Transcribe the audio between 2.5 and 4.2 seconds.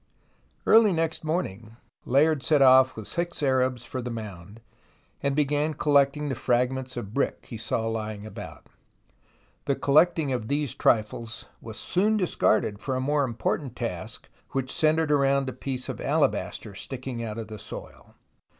off with six Arabs for the